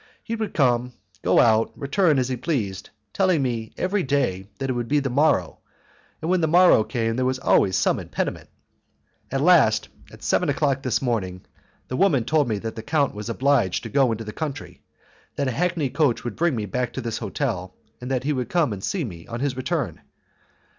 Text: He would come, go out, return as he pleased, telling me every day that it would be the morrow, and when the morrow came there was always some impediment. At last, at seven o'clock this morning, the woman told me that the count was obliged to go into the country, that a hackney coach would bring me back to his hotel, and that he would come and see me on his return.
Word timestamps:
He 0.23 0.35
would 0.35 0.55
come, 0.55 0.93
go 1.21 1.39
out, 1.39 1.71
return 1.77 2.17
as 2.17 2.27
he 2.27 2.35
pleased, 2.35 2.89
telling 3.13 3.43
me 3.43 3.71
every 3.77 4.01
day 4.01 4.47
that 4.57 4.67
it 4.67 4.73
would 4.73 4.87
be 4.87 4.99
the 4.99 5.11
morrow, 5.11 5.59
and 6.23 6.31
when 6.31 6.41
the 6.41 6.47
morrow 6.47 6.83
came 6.83 7.15
there 7.15 7.23
was 7.27 7.37
always 7.37 7.75
some 7.77 7.99
impediment. 7.99 8.49
At 9.29 9.41
last, 9.41 9.89
at 10.11 10.23
seven 10.23 10.49
o'clock 10.49 10.81
this 10.81 11.03
morning, 11.03 11.45
the 11.87 11.97
woman 11.97 12.25
told 12.25 12.47
me 12.47 12.57
that 12.57 12.75
the 12.75 12.81
count 12.81 13.13
was 13.13 13.29
obliged 13.29 13.83
to 13.83 13.89
go 13.89 14.11
into 14.11 14.23
the 14.23 14.33
country, 14.33 14.81
that 15.35 15.47
a 15.47 15.51
hackney 15.51 15.91
coach 15.91 16.23
would 16.23 16.35
bring 16.35 16.55
me 16.55 16.65
back 16.65 16.93
to 16.93 17.01
his 17.01 17.19
hotel, 17.19 17.75
and 18.01 18.09
that 18.09 18.23
he 18.23 18.33
would 18.33 18.49
come 18.49 18.73
and 18.73 18.83
see 18.83 19.03
me 19.03 19.27
on 19.27 19.39
his 19.39 19.55
return. 19.55 20.01